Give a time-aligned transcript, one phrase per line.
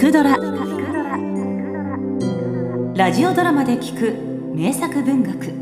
[0.00, 0.30] くドラ」
[2.96, 4.14] ラジオドラマで聞く
[4.56, 5.52] 名作文学。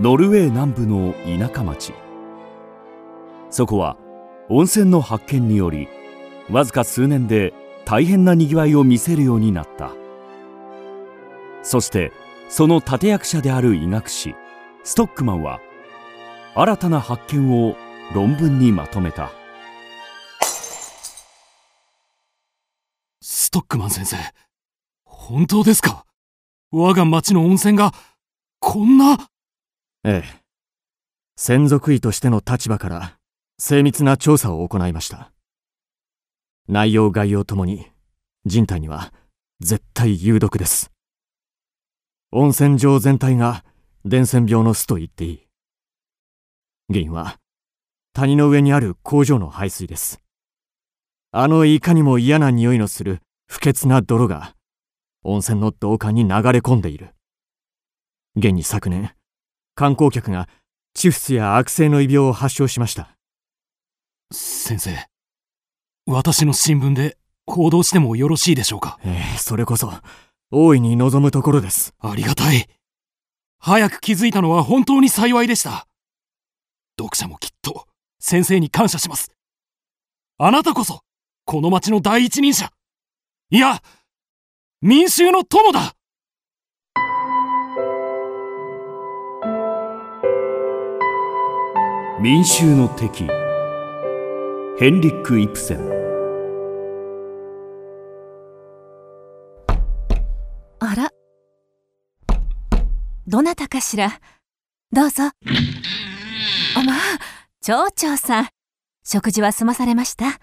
[0.00, 1.92] ノルウェー南部の田舎町。
[3.50, 3.98] そこは
[4.48, 5.86] 温泉の発見により
[6.50, 7.52] わずか数年で
[7.84, 9.90] 大変なにぎわいを見せるようになった。
[11.62, 12.12] そして
[12.48, 14.34] その立役者である医学士
[14.84, 15.60] ストックマンは
[16.54, 17.76] 新たな発見を
[18.12, 19.30] 論文にまとめた。
[23.20, 24.16] ストックマン先生
[25.04, 26.04] 本当ですか？
[26.72, 27.92] 我が町の温泉が
[28.58, 29.16] こんな？
[30.02, 30.40] ええ。
[31.36, 33.16] 専属医としての立場から
[33.58, 35.30] 精密な調査を行いました。
[36.68, 37.86] 内容概要ともに
[38.44, 39.12] 人体には
[39.60, 40.90] 絶対有毒です。
[42.32, 43.64] 温泉場全体が
[44.04, 45.46] 伝染病の巣と言っていい。
[46.88, 47.36] 原因は
[48.12, 50.20] 谷の上にある工場の排水です。
[51.32, 54.54] あのいかにも嫌な匂いのする不潔な泥が
[55.22, 57.14] 温泉の導管に流れ込んでいる。
[58.36, 59.12] 現に昨年
[59.74, 60.48] 観光客が
[60.94, 63.16] チフスや悪性の胃病を発症しました。
[64.32, 65.06] 先生
[66.06, 68.98] 私の新聞で報道してもよろしいでしょうか？
[69.04, 69.92] ええそれこそ
[70.50, 71.94] 大いに望むところです。
[72.00, 72.68] ありがたい。
[73.58, 75.86] 早く気づいたのは本当に幸いでした。
[76.98, 77.86] 読者もきっと
[78.20, 79.32] 先生に感謝します。
[80.38, 81.00] あなたこそ
[81.46, 82.70] この町の第一人者。
[83.50, 83.82] いや
[84.82, 85.94] 民衆の友だ。
[92.20, 93.26] 民衆の敵。
[94.78, 95.80] ヘンリック・イプセン。
[100.78, 101.10] あら。
[103.26, 104.20] どなたかしら。
[104.92, 105.24] どうぞ。
[105.24, 106.96] あまあ
[107.62, 108.48] 町長さん。
[109.04, 110.40] 食事は済まされました。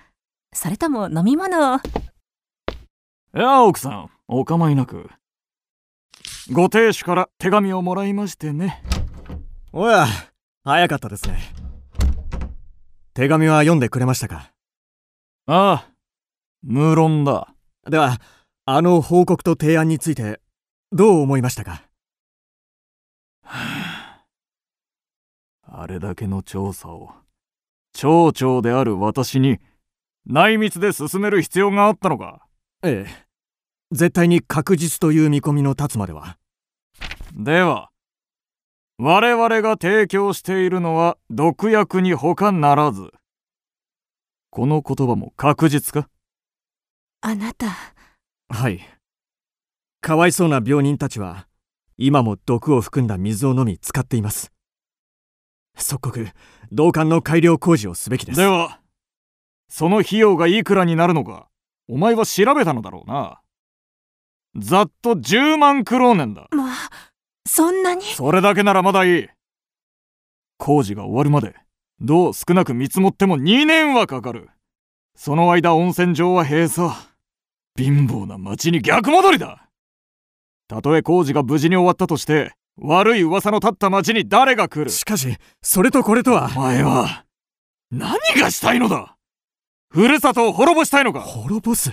[0.54, 1.78] それとも飲み物を。
[1.78, 1.80] い
[3.34, 5.10] や奥さんお構いなく。
[6.52, 8.84] ご亭主から手紙をもらいましてね。
[9.74, 10.06] おや
[10.64, 11.40] 早かったですね。
[13.16, 14.52] 手紙は読んでくれましたか？
[15.48, 15.88] ああ
[16.62, 17.52] 無論だ。
[17.90, 18.22] では
[18.66, 20.40] あの報告と提案について
[20.92, 21.82] どう思いましたか？
[25.80, 27.12] あれだけの調査を。
[27.94, 29.60] 町長である私に
[30.26, 32.48] 内密で進める必要があったのか？
[32.82, 33.26] ええ。
[33.92, 36.40] 絶対に確実という見込みの立つまでは。
[37.36, 37.92] では
[38.98, 43.12] 我々が提供しているのは毒薬に他ならず。
[44.50, 46.10] この言葉も確実か？
[47.22, 47.68] あなた。
[48.50, 48.82] はい。
[50.02, 51.48] かわいそうな病人たちは
[52.00, 54.52] 今も毒を含んだ水を飲み使っています
[55.78, 56.28] 即刻
[56.72, 58.40] 導管の改良工事をすべきです。
[58.40, 58.82] では
[59.70, 61.48] その費用がいくらになるのか
[61.88, 63.42] お前は調べたのだろうな。
[64.58, 66.48] ざっと10万クローネンだ。
[66.52, 66.76] まあ
[67.46, 68.02] そんなに？
[68.02, 69.28] それだけならまだいい。
[70.58, 71.56] 工事が終わるまで
[72.00, 74.50] どう少なく見積もっても2年はかかる。
[75.16, 76.92] その間温泉場は閉鎖。
[77.78, 79.70] 貧乏な町に逆戻りだ。
[80.68, 84.92] たとえ工事が無事に終わったとして悪い噂の立った町に誰が来る？
[84.92, 86.50] しかしそれとこれとは。
[86.56, 87.26] お前は
[87.92, 89.16] 何がしたいのだ？
[89.90, 91.22] ふるさとを滅ぼしたいのか？
[91.22, 91.92] 滅ぼす？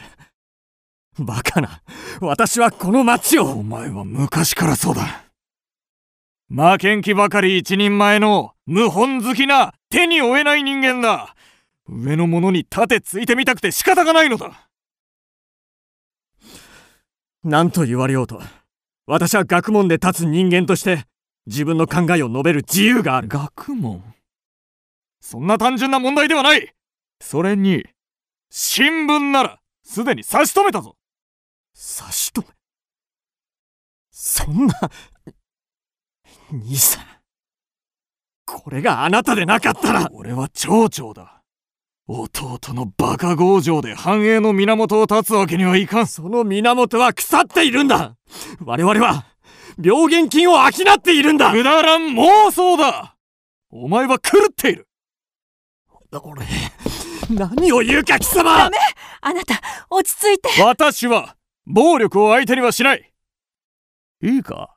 [1.19, 1.81] バカな。
[2.21, 3.45] 私はこの町を。
[3.45, 5.25] お前は昔からそうだ。
[6.51, 11.35] 負けん気ばかり一人前の謀反好きな手に負えない人間だ。
[11.87, 14.69] 上の者に盾ついてみたくて仕方がないのだ。
[17.43, 18.41] 何と言われようと
[19.07, 21.05] 私は学問で立つ人間として
[21.47, 23.29] 自分の考えを述べる自由がある。
[23.29, 24.03] 学問？
[25.21, 26.73] そんな単純な問題ではない。
[27.21, 27.85] それに
[28.51, 30.97] 新聞ならすでに差し止めたぞ。
[31.75, 32.47] 差し止め？
[34.11, 34.75] そんな
[36.51, 37.05] 兄さん。
[38.47, 40.09] これがあなたでなかったら。
[40.13, 41.43] 俺は町長だ
[42.07, 46.07] 弟のバカ強情で繁栄の源を断つわけにはいかん。
[46.07, 48.17] その源は腐っているんだ。
[48.61, 49.25] 我々は
[49.83, 51.51] 病原菌を商っているんだ。
[51.51, 53.17] くだらん妄想だ。
[53.71, 54.87] お前は狂っている。
[56.23, 56.47] 俺
[57.31, 58.57] 何を言うか貴様。
[58.59, 58.77] ダメ。
[59.23, 60.63] あなた落ち着いて。
[60.63, 61.37] 私は
[61.67, 63.13] 暴力を相手にはしない。
[64.23, 64.77] いいか？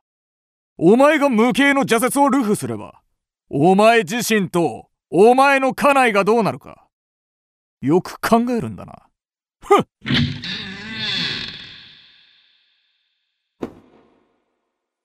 [0.77, 3.01] お前が無形の邪説を流布すれば
[3.49, 6.86] お前自身とお前の家内がどうなるか
[7.81, 9.07] よく考えるんだな。
[9.63, 9.85] ふっ。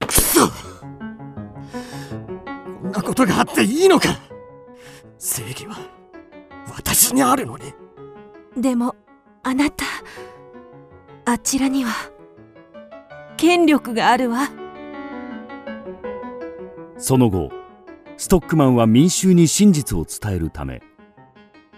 [0.06, 0.48] くそ。
[0.48, 0.54] こ
[2.88, 4.19] んなことがあっていいのか。
[5.19, 5.76] 正義は
[6.74, 7.74] 私にあるのに。
[8.56, 8.96] でも
[9.42, 9.84] あなた
[11.26, 11.92] あちらには
[13.36, 14.48] 権力があるわ。
[16.96, 17.50] その後
[18.16, 20.80] ストックマンは民衆に真実を伝えるため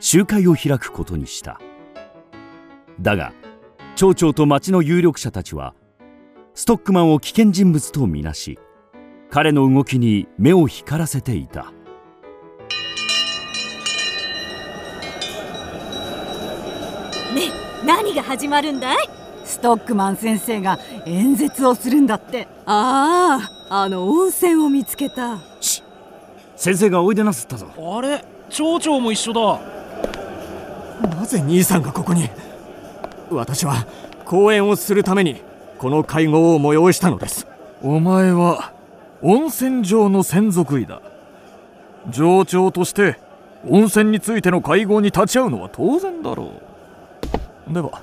[0.06, 1.59] 集会を開くことにした。
[3.01, 3.33] だが
[3.97, 5.75] 町長と町の有力者たちは
[6.53, 8.59] ストックマンを危険人物とみなし
[9.31, 11.73] 彼の動きに目を光らせていた。
[17.35, 17.51] ね
[17.87, 18.97] 何が始まるんだい？
[19.47, 22.47] ストックマン先生が演説をするんだって。
[22.67, 23.41] あ
[23.71, 25.39] ああの温泉を見つけた。
[26.56, 27.69] 先生がおいでなすったぞ。
[27.79, 29.73] あれ町長も一緒だ
[31.06, 32.29] なぜ兄さんがここに？
[33.31, 33.87] 私は
[34.25, 35.41] 講演をするために
[35.79, 37.47] この会合を催したのです。
[37.83, 38.73] お前は
[39.23, 41.01] 温泉城の専属医だ。
[42.12, 43.19] 城長として
[43.69, 46.53] 温泉についての会合に立ち会うのは当然だろ
[47.71, 47.73] う。
[47.73, 48.03] では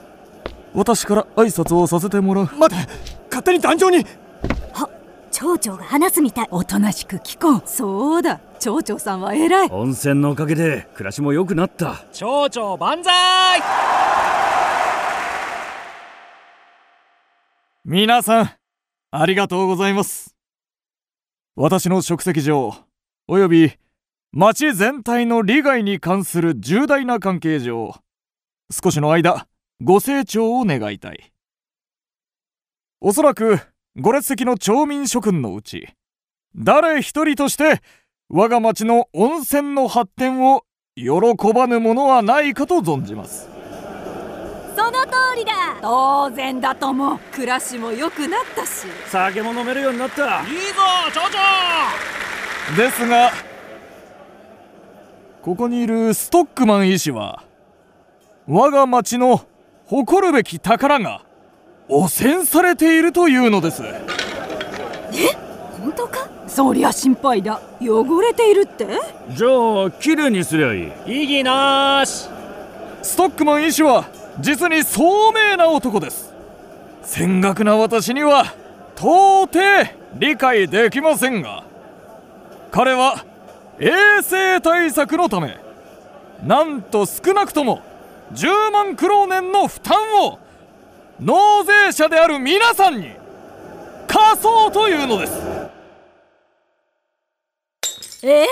[0.74, 2.46] 私から挨拶をさせてもらう。
[2.58, 2.88] 待て
[3.30, 4.06] 勝手に壇上に
[5.42, 6.48] 町長が話すみたい。
[6.52, 7.68] おとなしく聞こう。
[7.68, 8.40] そうだ。
[8.60, 9.70] 町長さんは偉い。
[9.72, 12.06] 温泉のおかげで暮らしも良くなった。
[12.14, 13.60] 町長万歳！
[17.84, 18.52] 皆さん
[19.10, 20.36] ありがとうございます。
[21.56, 22.76] 私の職責上
[23.28, 23.72] および
[24.32, 27.96] 町全体の利害に関する重大な関係上
[28.70, 29.48] 少しの間
[29.82, 31.34] ご清聴を願いたい。
[33.00, 33.60] おそらく
[33.98, 35.90] ご列席の町民諸君のうち
[36.56, 37.82] 誰一人として
[38.30, 40.64] 我が町の温泉の発展を
[40.96, 41.10] 喜
[41.54, 43.50] ばぬものはないかと存じます。
[44.78, 45.52] その通りだ。
[45.82, 47.20] 当然だとも。
[47.34, 48.88] 暮らしも良くなったし。
[49.08, 50.42] 酒も飲めるようになった。
[50.44, 50.82] いいぞ
[51.14, 51.22] 町
[52.78, 52.82] 長。
[52.82, 53.32] ですが
[55.42, 57.44] ここにいるストックマン医師は
[58.48, 59.42] 我が町の
[59.86, 61.26] 誇るべき宝が
[61.94, 63.84] 汚染されているというのです。
[65.82, 66.30] 本当か？
[66.48, 67.60] そりゃ心配だ。
[67.82, 68.88] 汚れているって？
[69.32, 69.48] じゃ
[69.88, 70.92] あきれいにすりゃいい。
[71.06, 72.30] 異議なーし。
[73.02, 74.06] ストックマン医師は
[74.40, 76.34] 実に聡明な男です。
[77.04, 78.46] 戦学な私には
[78.96, 79.60] 到底
[80.16, 81.66] 理解できませんが
[82.72, 83.26] 彼は
[83.80, 85.58] 衛生対策のため
[86.42, 87.82] なんと少なくとも
[88.34, 90.40] 10万クローネンの負担を
[91.22, 93.12] 納税者である皆さんに
[94.08, 95.34] 課そうというのです。
[98.24, 98.48] えー、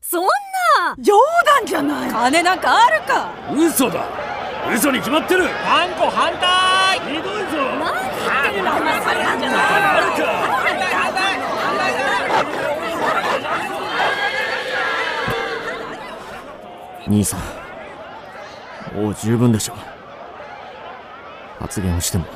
[0.00, 0.96] そんな？
[0.98, 1.12] 冗
[1.44, 2.10] 談じゃない。
[2.10, 3.30] 金なんかあるか？
[3.54, 4.06] 嘘だ。
[4.74, 5.44] 嘘に決まってる。
[5.44, 6.98] 断固反対。
[7.00, 7.28] ひどいぞ。
[7.78, 9.02] 何言ってるのお前。
[9.02, 11.44] それなんじゃないあるか反対反対反
[17.04, 17.40] 対兄さん
[18.96, 19.76] もう十分でしょう
[21.58, 22.26] 発言をしても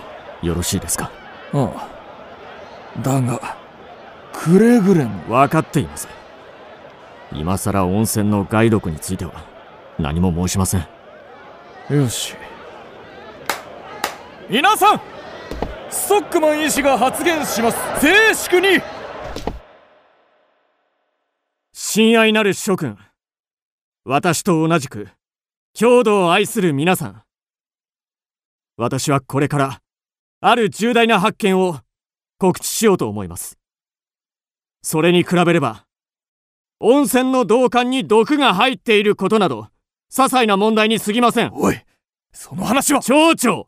[0.42, 1.10] よろしいですか？
[1.52, 1.88] あ
[2.96, 3.00] あ。
[3.02, 3.56] だが
[4.32, 5.22] くれぐれも。
[5.28, 6.08] 分かっています。
[7.32, 9.44] 今さら温泉の害毒については
[9.98, 10.86] 何も申しません。
[11.90, 12.34] よし。
[14.48, 15.00] 皆さん
[15.90, 17.78] ストックマン医師が発言します。
[18.00, 18.80] 静粛に。
[21.72, 22.96] 親愛なる諸君
[24.04, 25.08] 私と同じく
[25.74, 27.22] 郷土を愛する皆さん
[28.78, 29.80] 私はこれから
[30.40, 31.80] ある重大な発見を
[32.38, 33.58] 告知しようと思います。
[34.82, 35.84] それに比べれば
[36.78, 39.68] 温泉の導管に毒が入っていることなど些
[40.10, 41.50] 細な問題に過ぎません。
[41.54, 41.76] おい
[42.32, 43.02] その話は。
[43.02, 43.66] 町長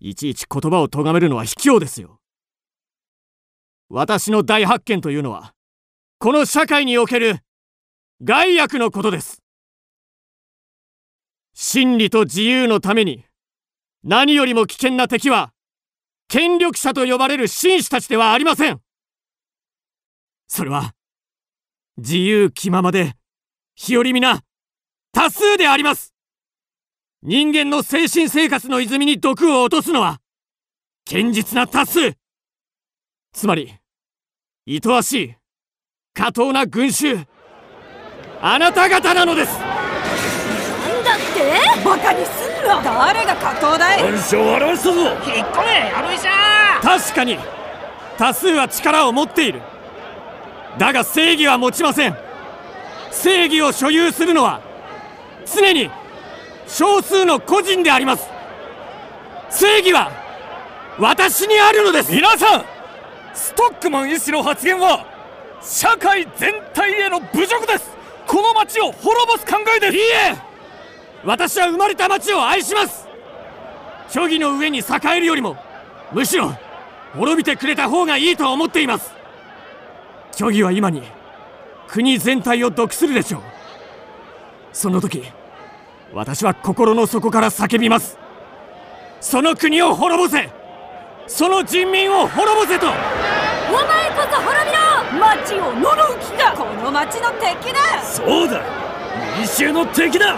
[0.00, 2.18] いちいち言葉を咎めるのは卑怯ですよ。
[3.90, 5.52] 私の大発見というのは
[6.18, 7.40] この社会における
[8.22, 9.42] 害悪のことです。
[11.52, 13.26] 真理と自由のために
[14.06, 15.54] 何よりも危険な敵は
[16.28, 18.80] 権力者と呼ばれる紳士たちではありません。
[20.46, 20.92] それは
[21.96, 23.14] 自由気ままで
[23.74, 24.42] 日和見な
[25.10, 26.12] 多数であります。
[27.22, 30.20] 人間の精神生活の泉に毒を落とすのは
[31.10, 32.12] 堅実な多数。
[33.32, 33.72] つまり
[34.68, 35.34] 愛おしい
[36.12, 37.26] 過当な群衆。
[38.42, 39.58] あなた方なのです。
[39.58, 41.82] なんだって？
[41.82, 44.02] バカにす誰が加藤だい？
[44.02, 45.00] 本性を表したぞ。
[45.00, 45.12] 引っ
[45.48, 47.38] 込めやるいしゃ確かに。
[48.16, 49.60] 多数は力を持っている。
[50.78, 52.16] だが正義は持ちません。
[53.10, 54.60] 正義を所有するのは
[55.46, 55.90] 常に
[56.66, 58.28] 少数の個人であります。
[59.50, 60.10] 正義は
[60.98, 62.12] 私にあるのです。
[62.12, 62.64] 皆さん
[63.34, 65.06] ストックマン医師の発言は
[65.60, 67.90] 社会全体への侮辱です。
[68.26, 69.94] この町を滅ぼす考えです。
[69.94, 70.36] いいえ
[71.24, 73.08] 私は生まれた町を愛します。
[74.08, 74.82] 虚偽の上に栄
[75.16, 75.56] えるよりも
[76.12, 76.52] むしろ
[77.14, 79.12] 滅びてくれた方がいいと思っています。
[80.32, 81.02] 虚偽は今に
[81.88, 83.42] 国全体を毒するでしょう。
[84.72, 85.22] その時
[86.12, 88.18] 私は心の底から叫びます。
[89.20, 90.50] その国を滅ぼせ。
[91.26, 92.86] その人民を滅ぼせと。
[92.86, 94.82] お前こそ滅びろ。
[95.18, 96.52] 町を呪う気か。
[96.52, 98.02] この町の敵だ。
[98.02, 98.60] そうだ。
[99.36, 100.36] 民衆の敵だ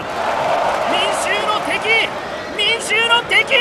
[3.49, 3.55] 民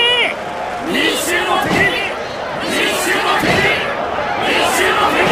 [1.16, 3.46] 衆の敵民衆の敵
[4.42, 5.22] 民衆の敵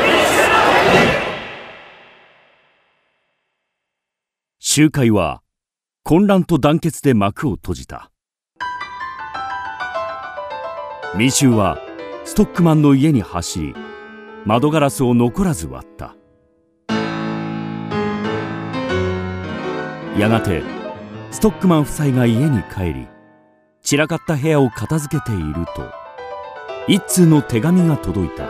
[0.00, 0.94] 民衆の敵
[4.60, 5.42] 集会は
[6.04, 8.10] 混乱と団結で幕を閉じた。
[11.16, 11.78] 民衆は
[12.24, 13.74] ストックマンの家に走り
[14.44, 16.14] 窓ガラスを残らず割った。
[20.18, 20.62] やがて
[21.30, 23.06] ストックマン夫妻が家に帰り
[23.92, 25.92] 散らかった部屋を片付けていると
[26.88, 28.48] 一通の手紙が届いた。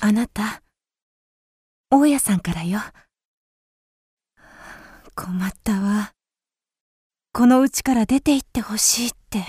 [0.00, 0.60] あなた
[1.92, 2.80] 大家さんからよ。
[5.14, 6.12] 困ったわ。
[7.32, 9.44] この家から出て行ってほしいって。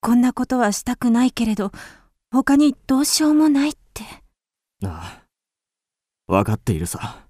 [0.00, 1.70] こんなことはしたくないけれど
[2.30, 4.04] 他にどうしようもないって。
[4.86, 7.26] ああ分かっているさ。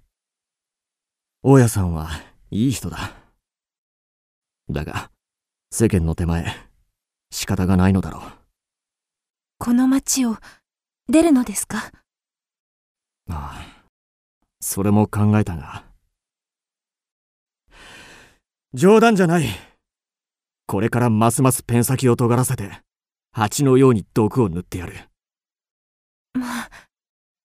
[1.41, 2.07] 大家さんは
[2.55, 3.15] いい人だ。
[4.69, 5.09] だが
[5.71, 6.45] 世間の手前
[7.31, 8.21] 仕方がないのだろう。
[9.57, 10.37] この町を
[11.09, 11.91] 出るのですか？
[13.27, 13.85] ああ
[14.61, 15.83] それも考えたが。
[18.75, 19.45] 冗談じゃない。
[20.67, 22.69] これからますますペン先を尖らせて
[23.31, 25.09] 蜂のように毒を塗ってやる。
[26.33, 26.69] まあ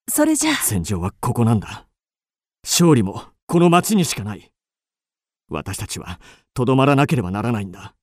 [0.07, 1.87] それじゃ戦場はここなんだ。
[2.63, 4.51] 勝利もこの町にしかない
[5.49, 6.21] 私たちは
[6.55, 7.95] とどまらなければならないんだ。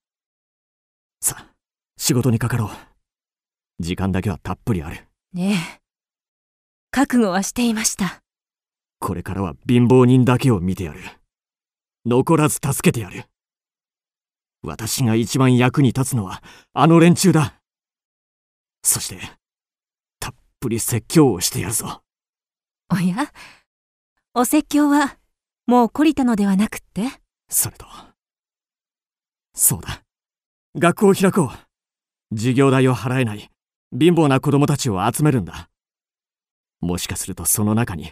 [1.22, 1.54] さあ
[1.98, 2.70] 仕事にかかろう。
[3.80, 5.06] 時間だけはたっぷりある。
[5.34, 5.82] ねえ。
[6.92, 8.22] 覚悟はしていました。
[9.00, 11.02] これからは貧乏人だけを見てやる。
[12.06, 13.26] 残らず助けてやる。
[14.64, 16.42] 私が一番役に立つのは
[16.74, 17.56] あの連中だ。
[18.84, 19.20] そして
[20.20, 22.02] たっぷり説教をしてやるぞ。
[22.92, 23.32] おや？
[24.34, 25.18] お説教は
[25.68, 27.04] もう懲りたのではなくって？
[27.50, 27.86] それと。
[29.54, 30.04] そうだ。
[30.78, 32.36] 学校を開こう。
[32.36, 33.50] 授業代を払えない。
[33.98, 35.70] 貧乏な子供たちを集めるんだ。
[36.82, 38.12] もしかするとその中に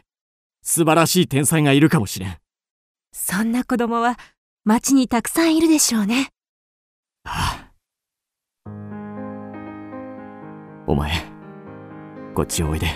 [0.61, 2.37] 素晴らしい天才がいるかもしれん。
[3.11, 4.17] そんな子供は
[4.63, 6.29] 町にたくさんいるでしょうね。
[7.25, 8.71] ああ。
[10.87, 11.11] お前
[12.33, 12.87] こっちおいで。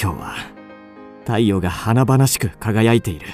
[0.00, 0.34] 今日は
[1.24, 3.26] 太陽が華々しく輝いている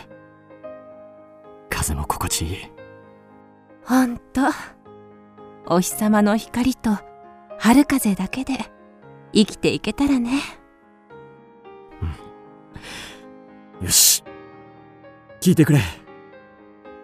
[1.84, 2.56] 風も心地いい
[3.84, 4.40] ほんと
[5.66, 6.90] お日様の光と
[7.58, 8.54] 春風だけで
[9.34, 10.40] 生きていけたらね。
[13.82, 14.22] よし。
[15.40, 15.80] 聞いてくれ。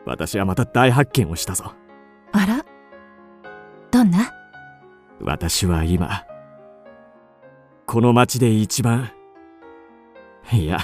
[0.06, 1.75] 私はまた大発見をしたぞ。
[2.32, 2.64] あら？
[3.90, 4.32] どんな？
[5.20, 6.25] 私は今
[7.87, 9.12] この町で一番
[10.50, 10.78] いや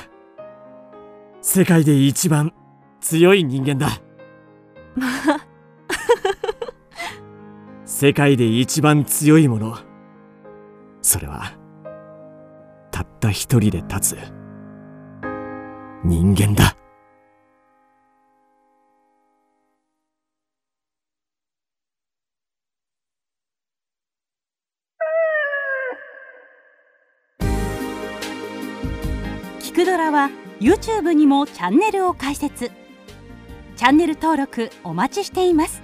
[1.41, 2.53] 世界で一番
[3.09, 4.01] 強い人間だ。
[7.85, 9.79] 世界で一番強いもの。
[11.03, 11.53] それは
[12.91, 14.19] たった一人で立つ
[16.03, 16.77] 人間だ。
[29.61, 32.73] キクドラは YouTube にもチャンネルを開設。
[33.77, 35.83] チャンネル登録お待ちしています。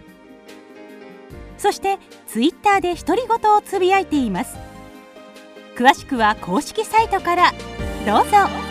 [1.59, 4.57] そしてツイッターで独り言をつぶやいています。
[5.77, 7.53] 詳しくは公式サイトから
[8.05, 8.62] どうぞ。